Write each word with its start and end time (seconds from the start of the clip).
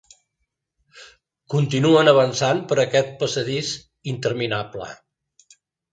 Continuen 1.53 2.09
avançant 2.13 2.63
per 2.71 2.77
aquest 2.85 3.13
passadís 3.21 3.75
interminable. 4.15 4.89